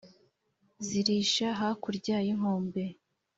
[0.85, 2.83] zirisha hakurya y’inkombe